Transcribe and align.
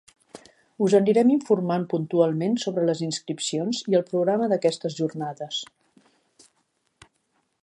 Us 0.85 0.95
anirem 0.99 1.33
informant 1.33 1.85
puntualment 1.91 2.57
sobre 2.65 2.87
les 2.91 3.05
inscripcions 3.09 3.83
i 3.93 4.01
el 4.01 4.07
programa 4.11 4.51
d'aquestes 4.55 5.01
jornades. 5.03 5.65